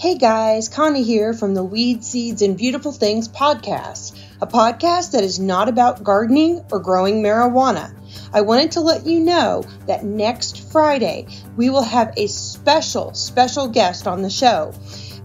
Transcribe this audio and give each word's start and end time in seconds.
Hey 0.00 0.16
guys, 0.16 0.70
Connie 0.70 1.02
here 1.02 1.34
from 1.34 1.52
the 1.52 1.62
Weed, 1.62 2.02
Seeds, 2.02 2.40
and 2.40 2.56
Beautiful 2.56 2.90
Things 2.90 3.28
podcast, 3.28 4.18
a 4.40 4.46
podcast 4.46 5.12
that 5.12 5.22
is 5.22 5.38
not 5.38 5.68
about 5.68 6.02
gardening 6.02 6.64
or 6.72 6.78
growing 6.78 7.22
marijuana. 7.22 7.94
I 8.32 8.40
wanted 8.40 8.72
to 8.72 8.80
let 8.80 9.04
you 9.04 9.20
know 9.20 9.62
that 9.86 10.02
next 10.02 10.72
Friday 10.72 11.26
we 11.54 11.68
will 11.68 11.82
have 11.82 12.14
a 12.16 12.28
special, 12.28 13.12
special 13.12 13.68
guest 13.68 14.06
on 14.06 14.22
the 14.22 14.30
show, 14.30 14.72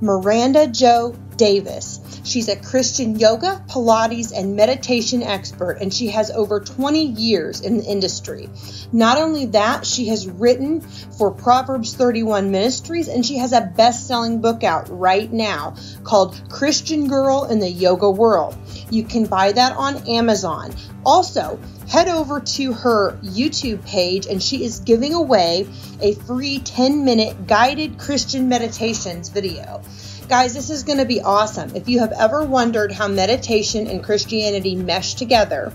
Miranda 0.01 0.67
Jo 0.67 1.15
Davis. 1.37 2.01
She's 2.25 2.49
a 2.49 2.55
Christian 2.55 3.19
yoga, 3.19 3.63
Pilates, 3.69 4.31
and 4.35 4.55
meditation 4.55 5.21
expert, 5.21 5.77
and 5.79 5.93
she 5.93 6.07
has 6.07 6.31
over 6.31 6.59
20 6.59 7.05
years 7.05 7.61
in 7.61 7.77
the 7.77 7.83
industry. 7.83 8.49
Not 8.91 9.19
only 9.19 9.45
that, 9.47 9.85
she 9.85 10.07
has 10.07 10.27
written 10.27 10.81
for 10.81 11.29
Proverbs 11.29 11.93
31 11.93 12.49
Ministries, 12.49 13.07
and 13.07 13.23
she 13.23 13.37
has 13.37 13.53
a 13.53 13.71
best 13.77 14.07
selling 14.07 14.41
book 14.41 14.63
out 14.63 14.87
right 14.89 15.31
now 15.31 15.75
called 16.03 16.41
Christian 16.49 17.07
Girl 17.07 17.45
in 17.45 17.59
the 17.59 17.69
Yoga 17.69 18.09
World. 18.09 18.57
You 18.89 19.03
can 19.03 19.27
buy 19.27 19.51
that 19.51 19.77
on 19.77 19.97
Amazon. 20.07 20.73
Also, 21.05 21.59
head 21.87 22.07
over 22.07 22.39
to 22.39 22.73
her 22.73 23.19
YouTube 23.23 23.85
page, 23.85 24.25
and 24.25 24.41
she 24.41 24.63
is 24.63 24.79
giving 24.79 25.13
away 25.13 25.67
a 26.01 26.15
free 26.15 26.57
10 26.57 27.05
minute 27.05 27.45
guided 27.45 27.99
Christian 27.99 28.49
meditations 28.49 29.29
video. 29.29 29.83
Guys, 30.27 30.55
this 30.55 30.71
is 30.71 30.81
going 30.81 30.97
to 30.97 31.05
be 31.05 31.21
awesome. 31.21 31.75
If 31.75 31.87
you 31.87 31.99
have 31.99 32.11
ever 32.11 32.43
wondered 32.43 32.91
how 32.91 33.07
meditation 33.07 33.85
and 33.85 34.03
Christianity 34.03 34.75
mesh 34.75 35.13
together, 35.13 35.71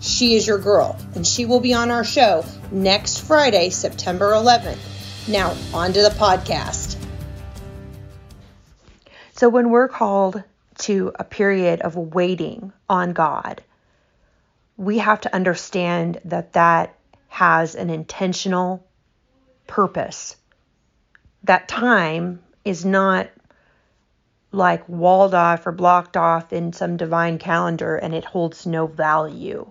she 0.00 0.34
is 0.34 0.44
your 0.44 0.58
girl, 0.58 0.98
and 1.14 1.24
she 1.24 1.44
will 1.44 1.60
be 1.60 1.72
on 1.72 1.92
our 1.92 2.02
show 2.02 2.44
next 2.72 3.20
Friday, 3.20 3.70
September 3.70 4.32
11th. 4.32 5.28
Now, 5.28 5.56
on 5.72 5.92
to 5.92 6.02
the 6.02 6.08
podcast. 6.08 6.96
So, 9.36 9.48
when 9.48 9.70
we're 9.70 9.86
called 9.86 10.42
to 10.78 11.12
a 11.14 11.22
period 11.22 11.80
of 11.82 11.94
waiting 11.94 12.72
on 12.88 13.12
God, 13.12 13.62
we 14.76 14.98
have 14.98 15.20
to 15.20 15.32
understand 15.32 16.20
that 16.24 16.54
that 16.54 16.96
has 17.28 17.76
an 17.76 17.88
intentional 17.88 18.84
purpose. 19.68 20.34
That 21.44 21.68
time 21.68 22.42
is 22.64 22.84
not 22.84 23.30
like 24.52 24.88
walled 24.88 25.34
off 25.34 25.66
or 25.66 25.72
blocked 25.72 26.16
off 26.16 26.52
in 26.52 26.72
some 26.72 26.96
divine 26.96 27.38
calendar 27.38 27.96
and 27.96 28.14
it 28.14 28.24
holds 28.24 28.66
no 28.66 28.86
value. 28.86 29.70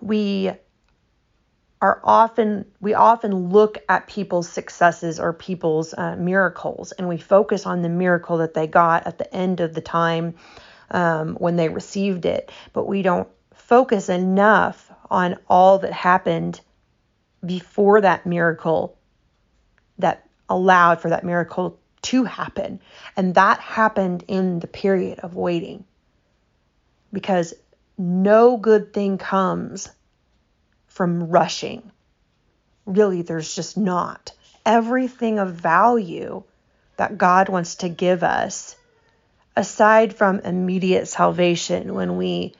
We 0.00 0.52
are 1.82 2.00
often 2.04 2.64
we 2.80 2.94
often 2.94 3.50
look 3.50 3.78
at 3.88 4.06
people's 4.06 4.48
successes 4.48 5.20
or 5.20 5.32
people's 5.32 5.92
uh, 5.94 6.16
miracles 6.16 6.92
and 6.92 7.08
we 7.08 7.18
focus 7.18 7.66
on 7.66 7.82
the 7.82 7.88
miracle 7.88 8.38
that 8.38 8.54
they 8.54 8.66
got 8.66 9.06
at 9.06 9.18
the 9.18 9.34
end 9.34 9.60
of 9.60 9.74
the 9.74 9.80
time 9.80 10.34
um, 10.90 11.34
when 11.34 11.56
they 11.56 11.68
received 11.68 12.24
it 12.24 12.50
but 12.72 12.86
we 12.86 13.02
don't 13.02 13.28
focus 13.54 14.08
enough 14.08 14.90
on 15.10 15.36
all 15.48 15.78
that 15.78 15.92
happened 15.92 16.60
before 17.44 18.00
that 18.00 18.24
miracle 18.24 18.96
that 19.98 20.26
allowed 20.48 21.00
for 21.00 21.10
that 21.10 21.24
miracle 21.24 21.78
to 22.06 22.24
happen. 22.24 22.80
And 23.16 23.34
that 23.34 23.60
happened 23.60 24.24
in 24.28 24.60
the 24.60 24.66
period 24.66 25.20
of 25.20 25.34
waiting. 25.34 25.84
Because 27.12 27.54
no 27.98 28.56
good 28.56 28.92
thing 28.92 29.18
comes 29.18 29.88
from 30.86 31.28
rushing. 31.28 31.90
Really, 32.84 33.22
there's 33.22 33.54
just 33.54 33.76
not. 33.76 34.32
Everything 34.64 35.38
of 35.38 35.54
value 35.54 36.42
that 36.96 37.18
God 37.18 37.48
wants 37.48 37.76
to 37.76 37.88
give 37.88 38.22
us, 38.22 38.76
aside 39.56 40.14
from 40.14 40.40
immediate 40.40 41.08
salvation, 41.08 41.94
when 41.94 42.16
we, 42.16 42.54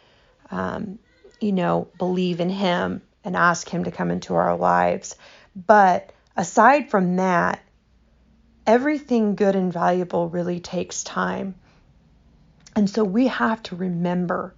um, 0.50 0.98
you 1.40 1.52
know, 1.52 1.88
believe 1.98 2.40
in 2.40 2.50
Him 2.50 3.02
and 3.24 3.36
ask 3.36 3.68
Him 3.68 3.84
to 3.84 3.90
come 3.90 4.10
into 4.10 4.34
our 4.34 4.56
lives. 4.56 5.16
But 5.54 6.12
aside 6.36 6.90
from 6.90 7.16
that, 7.16 7.60
everything 8.66 9.34
good 9.34 9.56
and 9.56 9.72
valuable 9.72 10.28
really 10.28 10.60
takes 10.60 11.04
time. 11.04 11.54
And 12.74 12.90
so 12.90 13.04
we 13.04 13.28
have 13.28 13.62
to 13.64 13.76
remember 13.76 14.54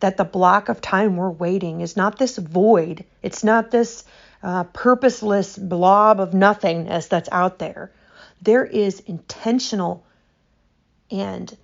that 0.00 0.16
the 0.16 0.24
block 0.24 0.68
of 0.68 0.80
time 0.80 1.16
we're 1.16 1.30
waiting 1.30 1.80
is 1.80 1.96
not 1.96 2.18
this 2.18 2.36
void, 2.38 3.04
it's 3.22 3.44
not 3.44 3.70
this 3.70 4.04
uh, 4.42 4.64
purposeless 4.64 5.56
blob 5.56 6.18
of 6.18 6.34
nothingness 6.34 7.06
that's 7.06 7.28
out 7.30 7.58
there. 7.58 7.92
There 8.40 8.64
is 8.64 9.00
intentional 9.00 10.04
and 11.10 11.56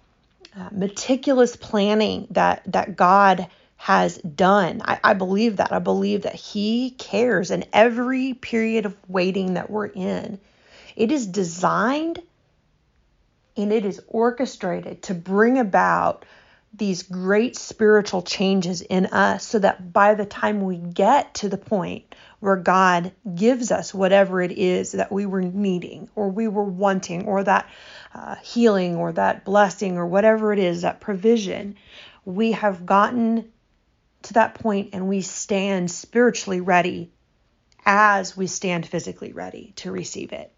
uh, 0.57 0.69
meticulous 0.71 1.57
planning 1.57 2.29
that, 2.31 2.63
that 2.67 2.95
God 2.95 3.49
has 3.77 4.19
done. 4.19 4.83
I, 4.85 5.01
I 5.03 5.15
believe 5.15 5.57
that. 5.57 5.73
I 5.73 5.79
believe 5.79 6.23
that 6.23 6.35
He 6.35 6.91
cares 6.91 7.51
in 7.51 7.65
every 7.73 8.35
period 8.35 8.87
of 8.87 8.97
waiting 9.09 9.55
that 9.55 9.71
we're 9.71 9.87
in. 9.87 10.39
It 10.99 11.13
is 11.13 11.29
designed 11.29 12.21
and 13.57 13.73
it 13.73 13.85
is 13.85 14.03
orchestrated 14.09 15.05
to 15.05 15.15
bring 15.15 15.57
about 15.57 16.25
these 16.75 17.05
great 17.05 17.55
spiritual 17.55 18.21
changes 18.21 18.81
in 18.81 19.07
us 19.07 19.47
so 19.47 19.61
that 19.61 19.93
by 19.93 20.15
the 20.15 20.27
time 20.27 20.61
we 20.61 20.77
get 20.77 21.35
to 21.35 21.49
the 21.49 21.57
point 21.57 22.17
where 22.41 22.57
God 22.57 23.13
gives 23.33 23.71
us 23.71 23.95
whatever 23.95 24.43
it 24.43 24.51
is 24.51 24.91
that 24.91 25.13
we 25.13 25.25
were 25.25 25.41
needing 25.41 26.11
or 26.17 26.31
we 26.31 26.49
were 26.49 26.65
wanting 26.65 27.27
or 27.27 27.45
that 27.45 27.71
uh, 28.13 28.35
healing 28.43 28.97
or 28.97 29.13
that 29.13 29.45
blessing 29.45 29.99
or 29.99 30.07
whatever 30.07 30.53
it 30.53 30.59
is, 30.59 30.83
that 30.83 31.01
provision, 31.01 31.77
we 32.25 32.51
have 32.53 32.85
gotten 32.85 33.53
to 34.23 34.33
that 34.33 34.57
point 34.57 34.91
and 34.95 35.09
we 35.09 35.21
stand 35.21 35.93
spiritually 35.93 36.61
ready 36.61 37.13
as 37.87 38.37
we 38.37 38.49
stand 38.49 38.85
physically 38.85 39.33
ready 39.33 39.75
to 39.77 39.93
receive 39.93 40.33
it. 40.33 40.53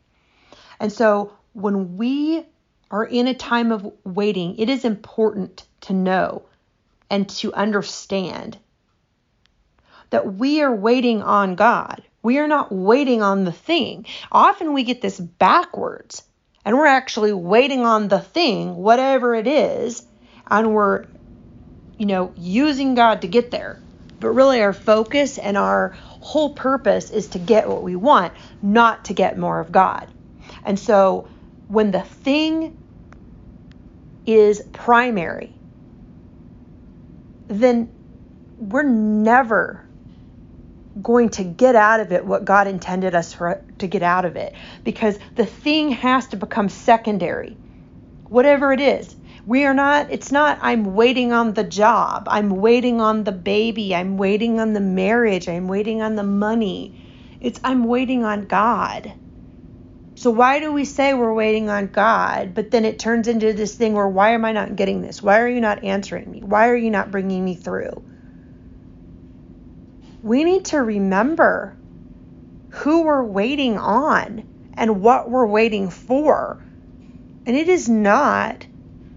And 0.81 0.91
so 0.91 1.35
when 1.53 1.99
we 1.99 2.45
are 2.91 3.05
in 3.05 3.29
a 3.29 3.35
time 3.35 3.71
of 3.71 3.93
waiting, 4.03 4.59
it 4.59 4.69
is 4.69 4.85
important 4.85 5.65
to 5.83 5.93
know 5.93 6.43
and 7.11 7.29
to 7.29 7.53
understand 7.53 8.57
that 10.09 10.35
we 10.35 10.63
are 10.63 10.75
waiting 10.75 11.23
on 11.23 11.55
God. 11.55 12.03
We 12.23 12.39
are 12.39 12.49
not 12.49 12.73
waiting 12.73 13.23
on 13.23 13.45
the 13.45 13.53
thing. 13.53 14.07
Often 14.33 14.73
we 14.73 14.83
get 14.83 15.01
this 15.01 15.21
backwards, 15.21 16.23
and 16.65 16.77
we're 16.77 16.87
actually 16.87 17.33
waiting 17.33 17.85
on 17.87 18.09
the 18.09 18.19
thing, 18.19 18.77
whatever 18.77 19.35
it 19.35 19.47
is, 19.47 20.05
and 20.51 20.75
we're, 20.75 21.05
you 21.97 22.07
know, 22.07 22.33
using 22.37 22.95
God 22.95 23.23
to 23.23 23.29
get 23.29 23.51
there. 23.51 23.79
But 24.19 24.31
really, 24.31 24.61
our 24.61 24.73
focus 24.73 25.39
and 25.39 25.57
our 25.57 25.95
whole 26.05 26.55
purpose 26.55 27.11
is 27.11 27.29
to 27.29 27.39
get 27.39 27.69
what 27.69 27.83
we 27.83 27.97
want, 27.97 28.35
not 28.61 29.07
to 29.07 29.15
get 29.15 29.39
more 29.39 29.61
of 29.61 29.73
God. 29.73 30.09
And 30.65 30.79
so 30.79 31.29
when 31.69 31.91
the 31.91 32.03
thing 32.03 32.77
is 34.27 34.63
primary, 34.73 35.53
then 37.49 37.89
we're 38.59 38.83
never 38.83 39.85
going 41.03 41.29
to 41.31 41.45
get 41.45 41.75
out 41.75 42.01
of 42.01 42.13
it 42.13 42.25
what 42.25 42.45
God 42.45 42.67
intended 42.67 43.15
us 43.15 43.33
for, 43.33 43.63
to 43.79 43.87
get 43.87 44.03
out 44.03 44.25
of 44.25 44.37
it 44.37 44.55
because 44.85 45.19
the 45.37 45.47
thing 45.47 45.91
has 45.93 46.27
to 46.29 46.37
become 46.37 46.69
secondary, 46.69 47.57
whatever 48.29 48.73
it 48.73 48.81
is. 48.81 49.17
We 49.47 49.65
are 49.65 49.75
not, 49.75 50.09
it's 50.11 50.31
not, 50.31 50.59
I'm 50.61 50.95
waiting 50.95 51.33
on 51.33 51.55
the 51.55 51.65
job, 51.65 52.29
I'm 52.31 52.51
waiting 52.51 53.01
on 53.01 53.25
the 53.25 53.33
baby, 53.33 53.95
I'm 53.95 54.19
waiting 54.19 54.61
on 54.61 54.75
the 54.75 54.81
marriage, 54.81 55.49
I'm 55.49 55.67
waiting 55.67 56.03
on 56.03 56.17
the 56.17 56.23
money. 56.23 56.95
It's, 57.41 57.59
I'm 57.65 57.85
waiting 57.85 58.23
on 58.23 58.45
God. 58.45 59.15
So 60.21 60.31
why 60.31 60.59
do 60.59 60.71
we 60.71 60.85
say 60.85 61.15
we're 61.15 61.33
waiting 61.33 61.71
on 61.71 61.87
God, 61.87 62.53
but 62.53 62.71
then 62.71 62.85
it 62.85 62.99
turns 62.99 63.27
into 63.27 63.55
this 63.55 63.75
thing 63.75 63.95
where 63.95 64.07
why 64.07 64.33
am 64.33 64.45
I 64.45 64.53
not 64.53 64.77
getting 64.77 65.01
this? 65.01 65.23
Why 65.23 65.41
are 65.41 65.49
you 65.49 65.63
not 65.63 65.83
answering 65.83 66.31
me? 66.31 66.43
Why 66.43 66.69
are 66.69 66.77
you 66.77 66.91
not 66.91 67.11
bringing 67.11 67.43
me 67.43 67.55
through? 67.55 68.05
We 70.23 70.45
need 70.45 70.67
to 70.67 70.83
remember 70.83 71.75
who 72.69 73.05
we're 73.05 73.25
waiting 73.25 73.79
on 73.79 74.47
and 74.75 75.01
what 75.01 75.31
we're 75.31 75.47
waiting 75.47 75.89
for. 75.89 76.63
And 77.47 77.57
it 77.57 77.71
is 77.71 77.89
not 77.89 78.67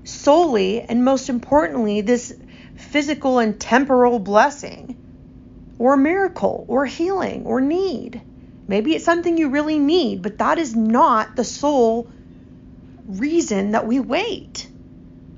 solely 0.06 0.84
and 0.84 1.04
most 1.04 1.28
importantly 1.28 2.00
this 2.00 2.34
physical 2.78 3.40
and 3.40 3.60
temporal 3.60 4.20
blessing 4.20 4.96
or 5.80 5.98
miracle 5.98 6.64
or 6.70 6.86
healing 6.86 7.44
or 7.46 7.60
need. 7.60 8.22
Maybe 8.68 8.96
it's 8.96 9.06
something 9.06 9.38
you 9.38 9.50
really 9.50 9.80
need, 9.80 10.22
but 10.22 10.38
that 10.38 10.58
is 10.58 10.76
not 10.76 11.36
the 11.36 11.44
sole 11.44 12.10
reason 13.06 13.72
that 13.72 13.86
we 13.86 14.00
wait. 14.00 14.68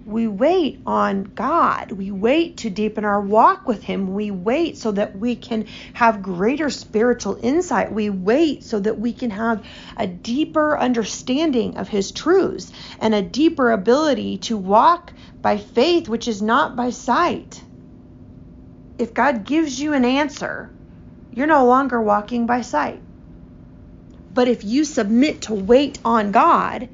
we 0.06 0.28
wait 0.28 0.80
on 0.86 1.24
God. 1.24 1.92
We 1.92 2.12
wait 2.12 2.58
to 2.58 2.70
deepen 2.70 3.06
our 3.06 3.20
walk 3.20 3.68
with 3.68 3.84
Him. 3.84 4.14
We 4.14 4.30
wait 4.30 4.78
so 4.78 4.92
that 4.92 5.18
we 5.18 5.36
can 5.36 5.66
have 5.94 6.22
greater 6.22 6.70
spiritual 6.70 7.40
insight. 7.42 7.92
We 7.92 8.12
wait 8.12 8.64
so 8.64 8.80
that 8.80 9.00
we 9.00 9.14
can 9.14 9.32
have 9.32 9.66
a 9.98 10.06
deeper 10.06 10.78
understanding 10.78 11.78
of 11.78 11.88
His 11.88 12.12
truths 12.12 12.72
and 13.00 13.16
a 13.16 13.24
deeper 13.24 13.72
ability 13.72 14.38
to 14.40 14.58
walk 14.58 15.12
by 15.42 15.58
faith, 15.58 16.08
which 16.08 16.28
is 16.28 16.42
not 16.42 16.76
by 16.76 16.92
sight. 16.92 17.64
If 19.00 19.14
God 19.14 19.44
gives 19.44 19.80
you 19.82 19.94
an 19.94 20.06
answer, 20.06 20.70
you're 21.34 21.48
no 21.48 21.66
longer 21.66 22.00
walking 22.00 22.46
by 22.46 22.62
sight. 22.62 23.02
But 24.36 24.50
if 24.50 24.64
you 24.64 24.86
submit 24.86 25.44
to 25.44 25.56
wait 25.56 25.98
on 26.06 26.32
God, 26.32 26.90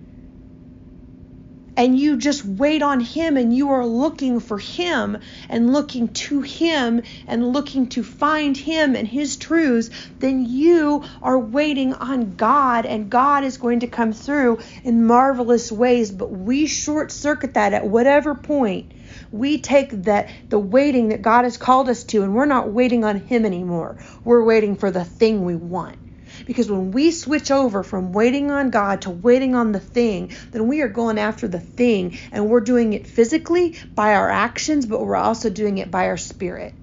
and 1.76 1.98
you 1.98 2.18
just 2.18 2.46
wait 2.46 2.84
on 2.84 3.00
Him 3.00 3.38
and 3.38 3.56
you 3.56 3.72
are 3.72 3.86
looking 3.86 4.40
for 4.40 4.60
Him 4.60 5.18
and 5.50 5.74
looking 5.74 6.10
to 6.10 6.42
Him 6.42 7.02
and 7.26 7.54
looking 7.54 7.88
to 7.90 8.04
find 8.04 8.56
Him 8.56 8.96
and 8.96 9.08
His 9.08 9.38
truths, 9.38 9.90
then 10.20 10.46
you 10.46 11.04
are 11.24 11.40
waiting 11.40 11.94
on 11.94 12.36
God 12.36 12.86
and 12.86 13.10
God 13.10 13.44
is 13.44 13.58
going 13.58 13.80
to 13.80 13.88
come 13.88 14.14
through 14.14 14.60
in 14.84 15.06
marvelous 15.06 15.72
ways. 15.72 16.12
But 16.12 16.32
we 16.32 16.68
short 16.68 17.12
circuit 17.12 17.56
that 17.56 17.74
at 17.74 17.88
whatever 17.88 18.36
point 18.36 18.92
we 19.32 19.58
take 19.58 19.90
that 20.04 20.30
the 20.50 20.60
waiting 20.60 21.10
that 21.10 21.22
God 21.22 21.46
has 21.46 21.58
called 21.58 21.90
us 21.90 22.04
to 22.06 22.22
and 22.22 22.36
we're 22.36 22.46
not 22.46 22.70
waiting 22.70 23.04
on 23.04 23.18
him 23.20 23.46
anymore. 23.46 23.98
We're 24.24 24.44
waiting 24.44 24.76
for 24.76 24.92
the 24.92 25.04
thing 25.04 25.46
we 25.46 25.56
want. 25.56 25.98
Because 26.46 26.70
when 26.70 26.92
we 26.92 27.12
switch 27.12 27.52
over 27.52 27.84
from 27.84 28.14
waiting 28.14 28.52
on 28.52 28.70
God 28.70 29.02
to 29.04 29.10
waiting 29.10 29.56
on 29.56 29.72
the 29.72 29.80
thing, 29.80 30.32
then 30.52 30.68
we 30.68 30.82
are 30.82 30.88
going 30.88 31.18
after 31.18 31.48
the 31.48 31.60
thing 31.60 32.18
and 32.32 32.50
we're 32.50 32.62
doing 32.62 32.94
it 32.94 33.08
physically 33.08 33.78
by 33.96 34.16
our 34.16 34.30
actions, 34.30 34.86
but 34.86 35.02
we're 35.02 35.16
also 35.16 35.50
doing 35.50 35.78
it 35.78 35.92
by 35.92 36.08
our 36.08 36.18
spirit. 36.18 36.74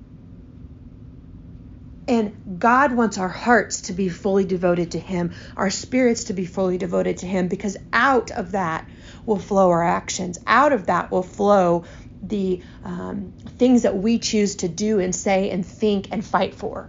And 2.08 2.58
God 2.58 2.93
wants 2.93 3.19
our 3.19 3.28
hearts 3.28 3.82
to 3.82 3.93
be 3.93 4.08
fully 4.08 4.46
devoted 4.46 4.93
to 4.93 4.99
Him, 4.99 5.34
our 5.56 5.69
spirits 5.69 6.25
to 6.25 6.32
be 6.32 6.46
fully 6.46 6.78
devoted 6.78 7.19
to 7.19 7.26
Him, 7.26 7.49
because 7.49 7.76
out 7.93 8.31
of 8.31 8.52
that 8.52 8.88
will 9.26 9.38
flow 9.38 9.69
our 9.70 9.84
actions. 9.84 10.38
Out 10.46 10.72
of 10.72 10.87
that 10.87 11.10
will 11.10 11.22
flow 11.22 11.84
the 12.22 12.62
um, 12.82 13.34
things 13.58 13.82
that 13.82 13.96
we 13.96 14.19
choose 14.19 14.56
to 14.56 14.69
do 14.69 15.00
and 15.00 15.14
say 15.14 15.50
and 15.50 15.64
think 15.64 16.08
and 16.10 16.25
fight 16.25 16.55
for. 16.55 16.88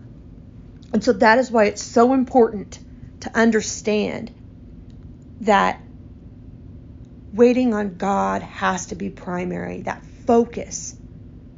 And 0.93 1.03
so 1.03 1.13
that 1.13 1.37
is 1.37 1.51
why 1.51 1.65
it's 1.65 1.83
so 1.83 2.13
important 2.13 2.79
to 3.21 3.37
understand 3.37 4.31
that 5.41 5.81
waiting 7.33 7.73
on 7.73 7.95
God 7.95 8.41
has 8.41 8.87
to 8.87 8.95
be 8.95 9.09
primary, 9.09 9.83
that 9.83 10.03
focus, 10.25 10.95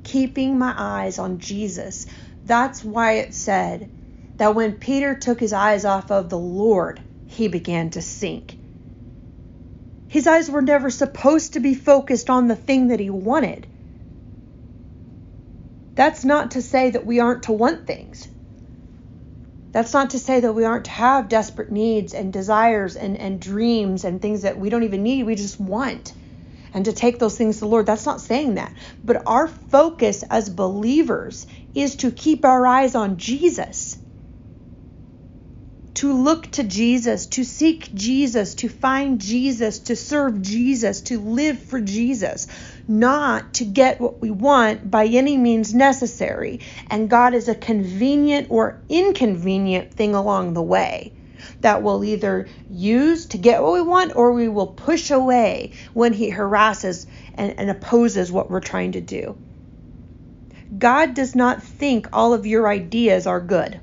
keeping 0.03 0.57
my 0.57 0.73
eyes 0.75 1.17
on 1.17 1.39
Jesus. 1.39 2.05
That's 2.45 2.83
why 2.83 3.13
it 3.13 3.33
said 3.33 3.89
that 4.37 4.55
when 4.55 4.73
Peter 4.73 5.15
took 5.15 5.39
his 5.39 5.53
eyes 5.53 5.85
off 5.85 6.11
of 6.11 6.29
the 6.29 6.37
Lord, 6.37 7.01
he 7.27 7.47
began 7.47 7.89
to 7.91 8.01
sink. 8.01 8.57
His 10.07 10.27
eyes 10.27 10.49
were 10.49 10.61
never 10.61 10.89
supposed 10.89 11.53
to 11.53 11.61
be 11.61 11.73
focused 11.73 12.29
on 12.29 12.47
the 12.47 12.55
thing 12.55 12.89
that 12.89 12.99
he 12.99 13.09
wanted. 13.09 13.65
That's 15.93 16.25
not 16.25 16.51
to 16.51 16.61
say 16.61 16.89
that 16.89 17.05
we 17.05 17.19
aren't 17.21 17.43
to 17.43 17.53
want 17.53 17.87
things. 17.87 18.27
That's 19.71 19.93
not 19.93 20.11
to 20.11 20.19
say 20.19 20.39
that 20.41 20.53
we 20.53 20.65
aren't 20.65 20.85
to 20.85 20.91
have 20.91 21.29
desperate 21.29 21.71
needs 21.71 22.13
and 22.13 22.33
desires 22.33 22.95
and, 22.95 23.17
and 23.17 23.39
dreams 23.39 24.03
and 24.03 24.21
things 24.21 24.41
that 24.43 24.59
we 24.59 24.69
don't 24.69 24.83
even 24.83 25.03
need, 25.03 25.23
we 25.23 25.35
just 25.35 25.59
want. 25.59 26.13
And 26.73 26.85
to 26.85 26.93
take 26.93 27.19
those 27.19 27.37
things 27.37 27.57
to 27.57 27.61
the 27.61 27.67
Lord. 27.67 27.85
That's 27.85 28.05
not 28.05 28.21
saying 28.21 28.55
that. 28.55 28.73
But 29.03 29.23
our 29.25 29.47
focus 29.47 30.23
as 30.29 30.49
believers 30.49 31.47
is 31.75 31.97
to 31.97 32.11
keep 32.11 32.45
our 32.45 32.65
eyes 32.65 32.95
on 32.95 33.17
Jesus 33.17 33.97
to 36.01 36.13
look 36.13 36.49
to 36.49 36.63
Jesus, 36.63 37.27
to 37.27 37.43
seek 37.43 37.93
Jesus, 37.93 38.55
to 38.55 38.67
find 38.67 39.21
Jesus, 39.21 39.77
to 39.77 39.95
serve 39.95 40.41
Jesus, 40.41 41.01
to 41.01 41.19
live 41.19 41.59
for 41.59 41.79
Jesus, 41.79 42.47
not 42.87 43.53
to 43.53 43.65
get 43.65 44.01
what 44.01 44.19
we 44.19 44.31
want 44.31 44.89
by 44.89 45.05
any 45.05 45.37
means 45.37 45.75
necessary. 45.75 46.59
And 46.89 47.07
God 47.07 47.35
is 47.35 47.47
a 47.47 47.53
convenient 47.53 48.47
or 48.49 48.81
inconvenient 48.89 49.93
thing 49.93 50.15
along 50.15 50.55
the 50.55 50.63
way 50.63 51.13
that 51.59 51.83
we'll 51.83 52.03
either 52.03 52.47
use 52.67 53.27
to 53.27 53.37
get 53.37 53.61
what 53.61 53.73
we 53.73 53.83
want 53.83 54.15
or 54.15 54.33
we 54.33 54.49
will 54.49 54.73
push 54.73 55.11
away 55.11 55.73
when 55.93 56.13
He 56.13 56.31
harasses 56.31 57.05
and, 57.35 57.59
and 57.59 57.69
opposes 57.69 58.31
what 58.31 58.49
we're 58.49 58.59
trying 58.59 58.93
to 58.93 59.01
do. 59.01 59.37
God 60.75 61.13
does 61.13 61.35
not 61.35 61.61
think 61.61 62.07
all 62.11 62.33
of 62.33 62.47
your 62.47 62.67
ideas 62.67 63.27
are 63.27 63.39
good 63.39 63.79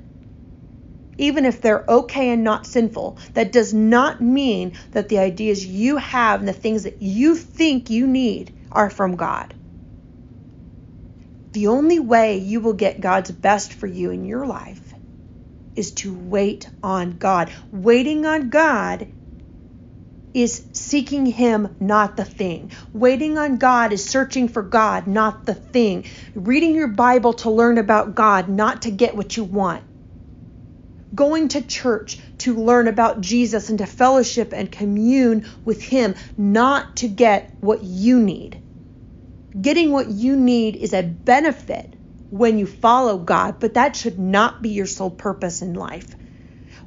even 1.19 1.45
if 1.45 1.61
they're 1.61 1.83
okay 1.87 2.29
and 2.29 2.43
not 2.43 2.65
sinful, 2.65 3.17
that 3.33 3.51
does 3.51 3.73
not 3.73 4.21
mean 4.21 4.73
that 4.91 5.09
the 5.09 5.19
ideas 5.19 5.65
you 5.65 5.97
have 5.97 6.39
and 6.39 6.47
the 6.47 6.53
things 6.53 6.83
that 6.83 7.01
you 7.01 7.35
think 7.35 7.89
you 7.89 8.07
need 8.07 8.53
are 8.71 8.89
from 8.89 9.17
God. 9.17 9.53
The 11.53 11.67
only 11.67 11.99
way 11.99 12.37
you 12.37 12.61
will 12.61 12.73
get 12.73 13.01
God's 13.01 13.31
best 13.31 13.73
for 13.73 13.87
you 13.87 14.11
in 14.11 14.23
your 14.23 14.45
life 14.45 14.93
is 15.75 15.91
to 15.95 16.13
wait 16.13 16.69
on 16.81 17.17
God. 17.17 17.51
Waiting 17.71 18.25
on 18.25 18.49
God 18.49 19.07
is 20.33 20.67
seeking 20.73 21.25
Him, 21.25 21.75
not 21.79 22.15
the 22.15 22.23
thing. 22.23 22.71
Waiting 22.93 23.37
on 23.37 23.57
God 23.57 23.91
is 23.91 24.05
searching 24.05 24.47
for 24.47 24.61
God, 24.61 25.07
not 25.07 25.45
the 25.45 25.55
thing. 25.55 26.05
Reading 26.35 26.75
your 26.75 26.87
Bible 26.87 27.33
to 27.33 27.49
learn 27.49 27.77
about 27.77 28.15
God, 28.15 28.47
not 28.47 28.83
to 28.83 28.91
get 28.91 29.17
what 29.17 29.35
you 29.35 29.43
want 29.43 29.83
going 31.13 31.47
to 31.49 31.61
church 31.61 32.19
to 32.39 32.55
learn 32.55 32.87
about 32.87 33.21
Jesus 33.21 33.69
and 33.69 33.79
to 33.79 33.85
fellowship 33.85 34.53
and 34.53 34.71
commune 34.71 35.45
with 35.65 35.81
Him, 35.81 36.15
not 36.37 36.97
to 36.97 37.07
get 37.07 37.53
what 37.61 37.83
you 37.83 38.19
need. 38.19 38.59
Getting 39.59 39.91
what 39.91 40.09
you 40.09 40.35
need 40.35 40.75
is 40.75 40.93
a 40.93 41.03
benefit 41.03 41.95
when 42.29 42.59
you 42.59 42.67
follow 42.67 43.17
God, 43.17 43.59
but 43.59 43.73
that 43.73 43.95
should 43.95 44.19
not 44.19 44.61
be 44.61 44.69
your 44.69 44.85
sole 44.85 45.09
purpose 45.09 45.61
in 45.61 45.73
life. 45.73 46.15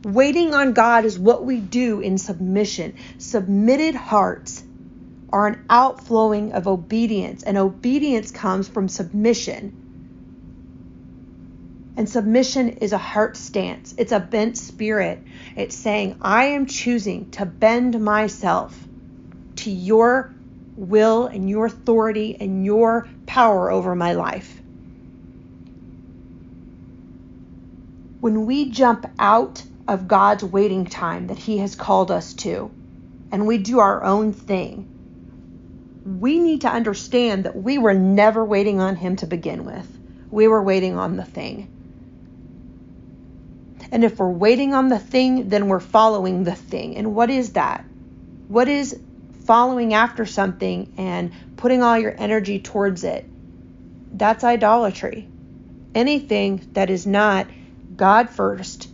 Waiting 0.05 0.55
on 0.55 0.73
God 0.73 1.05
is 1.05 1.19
what 1.19 1.45
we 1.45 1.59
do 1.59 2.01
in 2.01 2.19
submission. 2.19 2.95
Submitted 3.19 3.95
hearts 3.95 4.63
are 5.31 5.47
an 5.47 5.65
outflowing 5.69 6.53
of 6.53 6.69
obedience, 6.69 7.43
and 7.43 7.57
obedience 7.57 8.31
comes 8.31 8.69
from 8.69 8.89
submission. 8.89 9.82
And 11.97 12.09
submission 12.09 12.71
is 12.71 12.93
a 12.93 12.99
heart 12.99 13.37
stance, 13.37 13.95
it's 13.99 14.13
a 14.13 14.21
bent 14.21 14.57
spirit. 14.57 15.23
It's 15.57 15.77
saying, 15.77 16.17
I 16.23 16.45
am 16.47 16.67
choosing 16.67 17.31
to 17.33 17.45
bend 17.45 18.01
myself 18.01 18.89
to 19.57 19.71
your 19.71 20.33
will 20.75 21.27
and 21.27 21.51
your 21.51 21.67
authority 21.67 22.37
and 22.41 22.65
your 22.65 23.09
power 23.27 23.71
over 23.71 23.95
my 23.95 24.15
life. 24.15 24.63
When 28.21 28.47
we 28.47 28.71
jump 28.71 29.05
out 29.19 29.65
of 29.87 30.09
God's 30.09 30.45
waiting 30.45 30.87
time 30.87 31.27
that 31.27 31.39
He 31.39 31.59
has 31.59 31.75
called 31.75 32.11
us 32.11 32.35
to, 32.35 32.71
and 33.31 33.47
we 33.47 33.59
do 33.59 33.81
our 33.81 34.03
own 34.03 34.33
thing, 34.33 34.87
we 36.05 36.39
need 36.39 36.63
to 36.63 36.69
understand 36.69 37.45
that 37.45 37.57
we 37.57 37.79
were 37.79 37.95
never 37.95 38.45
waiting 38.45 38.81
on 38.81 38.97
Him 38.97 39.17
to 39.17 39.27
begin 39.27 39.65
with. 39.67 39.99
We 40.31 40.49
were 40.49 40.63
waiting 40.63 40.97
on 40.97 41.17
the 41.17 41.25
thing. 41.25 41.69
And 43.93 44.05
if 44.05 44.19
we're 44.19 44.31
waiting 44.31 44.73
on 44.73 44.89
the 44.89 44.99
thing, 44.99 45.51
then 45.51 45.69
we're 45.69 45.79
following 45.79 46.45
the 46.45 46.55
thing. 46.55 46.97
And 46.97 47.15
what 47.15 47.29
is 47.29 47.53
that? 47.53 47.85
What 48.49 48.67
is 48.67 48.99
following 49.45 49.93
after 49.93 50.25
something 50.25 50.95
and 50.97 51.31
putting 51.57 51.83
all 51.83 51.99
your 51.99 52.15
energy 52.17 52.59
towards 52.59 53.05
it? 53.05 53.27
That's 54.17 54.45
idolatry. 54.45 55.29
Anything 55.95 56.71
that 56.73 56.89
is 56.89 57.07
not 57.07 57.47
God 57.95 58.31
first 58.31 58.89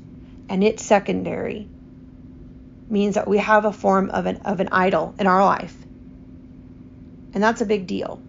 and 0.48 0.64
it's 0.64 0.84
secondary 0.84 1.68
means 2.90 3.14
that 3.14 3.28
we 3.28 3.38
have 3.38 3.64
a 3.66 3.72
form 3.72 4.10
of 4.10 4.26
an 4.26 4.38
of 4.38 4.58
an 4.58 4.70
idol 4.72 5.14
in 5.18 5.28
our 5.28 5.44
life. 5.44 5.76
And 7.34 7.42
that's 7.42 7.60
a 7.60 7.66
big 7.66 7.86
deal. 7.86 8.20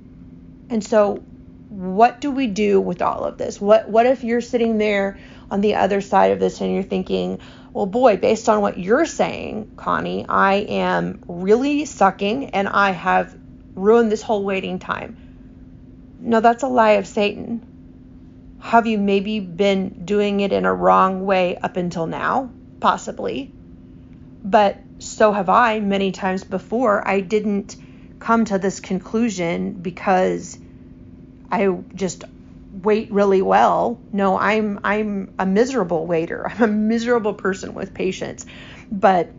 And 0.70 0.84
so 0.84 1.24
what 1.70 2.20
do 2.20 2.32
we 2.32 2.48
do 2.48 2.82
with 2.82 3.02
all 3.02 3.24
of 3.24 3.38
this? 3.38 3.62
What 3.62 3.88
what 3.88 4.06
if 4.06 4.24
you're 4.24 4.42
sitting 4.42 4.78
there 4.78 5.20
on 5.52 5.62
the 5.62 5.76
other 5.76 6.02
side 6.02 6.32
of 6.32 6.40
this 6.40 6.62
and 6.62 6.74
you're 6.74 6.84
thinking, 6.84 7.40
well, 7.74 7.86
boy, 7.86 8.18
based 8.18 8.50
on 8.50 8.62
what 8.62 8.78
you're 8.78 9.06
saying, 9.06 9.74
Connie, 9.78 10.26
I 10.28 10.56
am 10.56 11.24
really 11.28 11.86
sucking 11.86 12.52
and 12.52 12.68
I 12.68 12.92
have 12.92 13.36
ruined 13.76 14.12
this 14.12 14.22
whole 14.22 14.44
waiting 14.44 14.80
time. 14.80 16.18
No, 16.20 16.42
that's 16.42 16.64
a 16.64 16.68
lie 16.68 16.94
of 16.94 17.08
Satan. 17.08 18.58
Have 18.60 18.88
you 18.88 18.98
maybe 18.98 19.40
been 19.40 20.06
doing 20.06 20.42
it 20.42 20.52
in 20.52 20.66
a 20.66 20.74
wrong 20.74 21.26
way 21.26 21.56
up 21.56 21.78
until 21.78 22.08
now? 22.08 22.52
Possibly. 22.80 23.54
But 24.44 24.78
so 24.98 25.32
have 25.32 25.50
I 25.50 25.80
many 25.80 26.12
times 26.12 26.44
before. 26.44 27.08
I 27.08 27.22
didn't 27.22 27.76
come 28.20 28.46
to 28.46 28.58
this 28.58 28.80
conclusion 28.80 29.74
because 29.74 30.58
I 31.52 31.80
just 31.96 32.26
wait 32.72 33.12
really 33.12 33.42
well. 33.42 34.04
No, 34.14 34.38
I'm 34.38 34.80
I'm 34.84 35.34
a 35.40 35.46
miserable 35.46 36.08
waiter. 36.08 36.48
I'm 36.58 36.64
a 36.64 36.68
miserable 36.68 37.36
person 37.36 37.74
with 37.76 37.94
patience. 37.94 38.46
But 38.92 39.38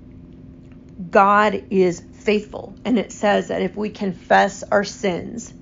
God 1.11 1.65
is 1.71 2.03
faithful, 2.13 2.79
and 2.85 2.99
it 2.99 3.13
says 3.13 3.49
that 3.49 3.63
if 3.63 3.77
we 3.77 3.91
confess 3.91 4.65
our 4.65 4.85
sins, 4.85 5.55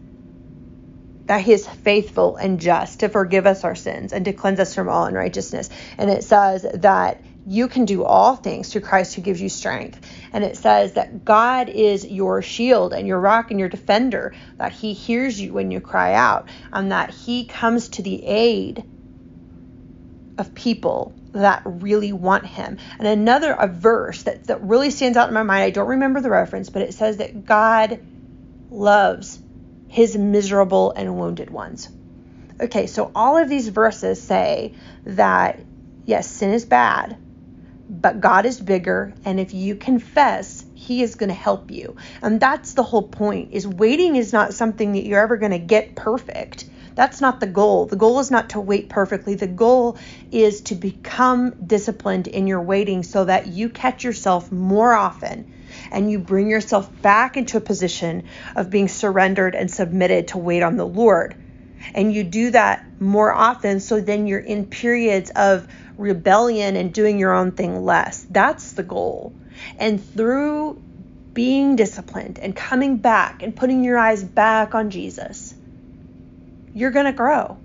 that 1.28 1.42
he 1.42 1.54
is 1.54 1.66
faithful 1.68 2.36
and 2.36 2.60
just 2.60 3.00
to 3.00 3.10
forgive 3.10 3.46
us 3.46 3.64
our 3.64 3.76
sins 3.76 4.12
and 4.12 4.26
to 4.26 4.34
cleanse 4.34 4.60
us 4.60 4.74
from 4.74 4.90
all 4.90 5.06
unrighteousness. 5.06 5.70
And 5.98 6.10
it 6.10 6.24
says 6.24 6.66
that 6.74 7.24
you 7.48 7.66
can 7.66 7.86
do 7.86 8.04
all 8.04 8.36
things 8.36 8.70
through 8.70 8.82
Christ 8.82 9.14
who 9.14 9.22
gives 9.22 9.40
you 9.40 9.48
strength. 9.48 9.98
And 10.34 10.44
it 10.44 10.58
says 10.58 10.92
that 10.92 11.24
God 11.24 11.70
is 11.70 12.06
your 12.06 12.42
shield 12.42 12.92
and 12.92 13.08
your 13.08 13.18
rock 13.18 13.50
and 13.50 13.58
your 13.58 13.70
defender, 13.70 14.34
that 14.58 14.72
he 14.72 14.92
hears 14.92 15.40
you 15.40 15.54
when 15.54 15.70
you 15.70 15.80
cry 15.80 16.12
out, 16.12 16.46
and 16.72 16.92
that 16.92 17.10
he 17.10 17.46
comes 17.46 17.88
to 17.90 18.02
the 18.02 18.22
aid 18.26 18.84
of 20.36 20.54
people 20.54 21.14
that 21.32 21.62
really 21.64 22.12
want 22.12 22.44
him. 22.44 22.76
And 22.98 23.08
another 23.08 23.52
a 23.52 23.66
verse 23.66 24.24
that, 24.24 24.44
that 24.48 24.62
really 24.62 24.90
stands 24.90 25.16
out 25.16 25.28
in 25.28 25.34
my 25.34 25.42
mind, 25.42 25.62
I 25.62 25.70
don't 25.70 25.88
remember 25.88 26.20
the 26.20 26.30
reference, 26.30 26.68
but 26.68 26.82
it 26.82 26.92
says 26.92 27.16
that 27.16 27.46
God 27.46 27.98
loves 28.70 29.38
his 29.88 30.18
miserable 30.18 30.92
and 30.92 31.18
wounded 31.18 31.48
ones. 31.48 31.88
Okay, 32.60 32.86
so 32.86 33.10
all 33.14 33.38
of 33.38 33.48
these 33.48 33.68
verses 33.68 34.20
say 34.20 34.74
that 35.06 35.60
yes, 36.04 36.28
sin 36.28 36.52
is 36.52 36.66
bad, 36.66 37.16
but 37.88 38.20
God 38.20 38.44
is 38.44 38.60
bigger, 38.60 39.14
and 39.24 39.40
if 39.40 39.54
you 39.54 39.74
confess, 39.74 40.64
he 40.74 41.02
is 41.02 41.14
going 41.14 41.30
to 41.30 41.34
help 41.34 41.70
you. 41.70 41.96
And 42.22 42.38
that's 42.38 42.74
the 42.74 42.82
whole 42.82 43.02
point. 43.02 43.52
Is 43.52 43.66
waiting 43.66 44.16
is 44.16 44.32
not 44.32 44.54
something 44.54 44.92
that 44.92 45.04
you're 45.04 45.20
ever 45.20 45.36
going 45.36 45.52
to 45.52 45.58
get 45.58 45.94
perfect. 45.94 46.68
That's 46.94 47.20
not 47.20 47.40
the 47.40 47.46
goal. 47.46 47.86
The 47.86 47.96
goal 47.96 48.18
is 48.18 48.30
not 48.30 48.50
to 48.50 48.60
wait 48.60 48.88
perfectly. 48.88 49.36
The 49.36 49.46
goal 49.46 49.96
is 50.32 50.62
to 50.62 50.74
become 50.74 51.54
disciplined 51.64 52.26
in 52.26 52.46
your 52.46 52.60
waiting 52.60 53.04
so 53.04 53.24
that 53.24 53.46
you 53.46 53.68
catch 53.68 54.02
yourself 54.04 54.50
more 54.50 54.92
often 54.92 55.50
and 55.92 56.10
you 56.10 56.18
bring 56.18 56.50
yourself 56.50 56.90
back 57.00 57.36
into 57.36 57.56
a 57.56 57.60
position 57.60 58.24
of 58.56 58.70
being 58.70 58.88
surrendered 58.88 59.54
and 59.54 59.70
submitted 59.70 60.28
to 60.28 60.38
wait 60.38 60.62
on 60.62 60.76
the 60.76 60.86
Lord. 60.86 61.36
And 61.94 62.12
you 62.12 62.24
do 62.24 62.50
that 62.50 62.84
more 63.00 63.32
often, 63.32 63.80
so 63.80 64.00
then 64.00 64.26
you're 64.26 64.38
in 64.38 64.66
periods 64.66 65.30
of 65.34 65.66
rebellion 65.96 66.76
and 66.76 66.92
doing 66.92 67.18
your 67.18 67.32
own 67.32 67.52
thing 67.52 67.84
less. 67.84 68.26
That's 68.30 68.72
the 68.72 68.82
goal. 68.82 69.34
And 69.78 70.02
through 70.02 70.80
being 71.34 71.76
disciplined 71.76 72.38
and 72.38 72.54
coming 72.54 72.96
back 72.96 73.42
and 73.42 73.54
putting 73.54 73.84
your 73.84 73.98
eyes 73.98 74.22
back 74.24 74.74
on 74.74 74.90
Jesus, 74.90 75.54
you're 76.74 76.90
going 76.90 77.06
to 77.06 77.12
grow. 77.12 77.58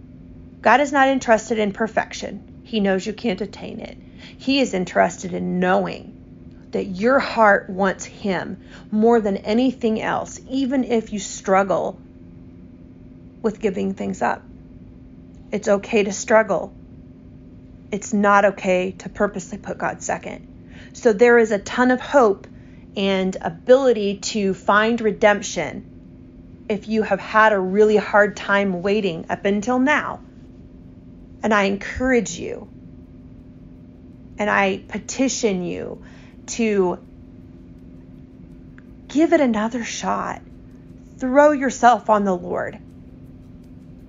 God 0.62 0.80
is 0.80 0.92
not 0.92 1.08
interested 1.08 1.60
in 1.60 1.74
perfection, 1.74 2.62
He 2.63 2.80
knows 2.80 3.06
you 3.06 3.13
can't 3.13 3.42
attain 3.42 3.80
it. 3.80 3.98
He 4.38 4.60
is 4.60 4.74
interested 4.74 5.34
in 5.34 5.60
knowing 5.60 6.68
that 6.72 6.86
your 6.86 7.20
heart 7.20 7.70
wants 7.70 8.06
Him 8.06 8.62
more 8.89 9.20
than 9.20 9.38
anything 9.38 10.01
else, 10.01 10.39
even 10.50 10.84
if 10.84 11.13
you 11.13 11.20
struggle 11.20 12.00
with 13.43 13.59
giving 13.59 13.93
things 13.93 14.23
up. 14.23 14.41
It's 15.51 15.67
okay 15.67 16.01
to 16.03 16.12
struggle. 16.12 16.73
It's 17.91 18.12
not 18.12 18.45
okay 18.45 18.93
to 19.00 19.09
purposely 19.09 19.59
put 19.59 19.77
God 19.77 20.01
second. 20.01 20.89
So 20.93 21.13
there 21.13 21.38
is 21.38 21.51
a 21.51 21.59
ton 21.59 21.91
of 21.91 22.01
hope 22.01 22.47
and 22.95 23.35
ability 23.39 24.17
to 24.17 24.55
find 24.55 25.00
redemption 25.00 26.65
if 26.69 26.88
you 26.88 27.03
have 27.03 27.19
had 27.19 27.53
a 27.53 27.59
really 27.59 27.97
hard 27.97 28.35
time 28.35 28.81
waiting 28.81 29.27
up 29.29 29.45
until 29.45 29.77
now. 29.77 30.21
And 31.43 31.53
I 31.53 31.63
encourage 31.63 32.39
you 32.39 32.69
and 34.39 34.50
I 34.50 34.81
petition 34.88 35.63
you 35.63 36.03
to 36.47 37.00
give 39.07 39.33
it 39.33 39.41
another 39.41 39.83
shot. 39.83 40.41
Throw 41.17 41.51
yourself 41.51 42.09
on 42.09 42.23
the 42.23 42.35
Lord 42.35 42.79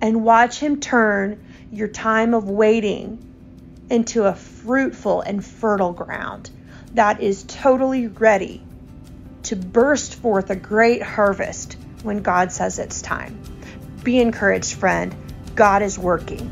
and 0.05 0.23
watch 0.23 0.59
Him 0.59 0.79
turn 0.79 1.43
your 1.71 1.87
time 1.87 2.35
of 2.35 2.47
waiting 2.47 3.17
into 3.89 4.23
a 4.25 4.35
fruitful 4.35 5.21
and 5.21 5.43
fertile 5.43 5.93
ground 5.93 6.51
that 6.93 7.21
is 7.21 7.41
totally 7.47 8.05
ready 8.05 8.61
to 9.41 9.55
burst 9.55 10.13
forth 10.13 10.51
a 10.51 10.55
great 10.55 11.01
harvest 11.01 11.75
when 12.03 12.21
God 12.21 12.51
says 12.51 12.77
it's 12.77 13.01
time. 13.01 13.39
Be 14.03 14.21
encouraged, 14.21 14.75
friend. 14.75 15.15
God 15.55 15.81
is 15.81 15.97
working. 15.97 16.51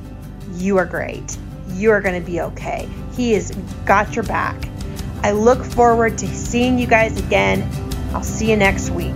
You 0.55 0.79
are 0.79 0.85
great. 0.87 1.37
You 1.69 1.91
are 1.91 2.01
going 2.01 2.19
to 2.19 2.25
be 2.25 2.41
okay. 2.41 2.89
He 3.15 3.33
has 3.33 3.51
got 3.85 4.15
your 4.15 4.25
back. 4.25 4.57
I 5.21 5.29
look 5.29 5.63
forward 5.63 6.17
to 6.17 6.27
seeing 6.27 6.79
you 6.79 6.87
guys 6.87 7.19
again. 7.19 7.69
I'll 8.15 8.23
see 8.23 8.49
you 8.49 8.57
next 8.57 8.89
week. 8.89 9.13